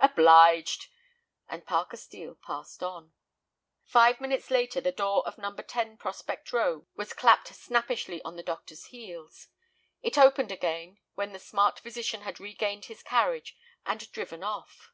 [0.00, 0.88] "Obliged,"
[1.48, 3.14] and Parker Steel passed on.
[3.86, 5.50] Five minutes later the door of No.
[5.50, 9.48] 10 Prospect Row was clapped snappishly on the doctor's heels.
[10.02, 13.56] It opened again when the smart physician had regained his carriage
[13.86, 14.92] and driven off.